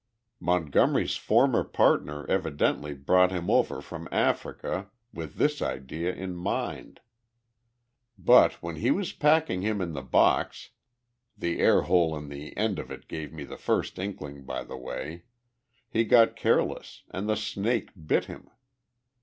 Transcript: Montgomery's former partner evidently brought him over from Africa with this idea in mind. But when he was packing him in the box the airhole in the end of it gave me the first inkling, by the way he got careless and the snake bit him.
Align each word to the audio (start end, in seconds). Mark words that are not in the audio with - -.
Montgomery's 0.39 1.15
former 1.15 1.63
partner 1.63 2.27
evidently 2.27 2.95
brought 2.95 3.29
him 3.29 3.51
over 3.51 3.83
from 3.83 4.09
Africa 4.11 4.89
with 5.13 5.35
this 5.35 5.61
idea 5.61 6.11
in 6.11 6.33
mind. 6.35 7.01
But 8.17 8.53
when 8.63 8.77
he 8.77 8.89
was 8.89 9.13
packing 9.13 9.61
him 9.61 9.79
in 9.79 9.93
the 9.93 10.01
box 10.01 10.71
the 11.37 11.59
airhole 11.59 12.17
in 12.17 12.29
the 12.29 12.57
end 12.57 12.79
of 12.79 12.89
it 12.89 13.07
gave 13.07 13.31
me 13.31 13.43
the 13.43 13.57
first 13.57 13.99
inkling, 13.99 14.43
by 14.43 14.63
the 14.63 14.75
way 14.75 15.25
he 15.87 16.03
got 16.03 16.35
careless 16.35 17.03
and 17.11 17.29
the 17.29 17.35
snake 17.37 17.91
bit 18.07 18.25
him. 18.25 18.49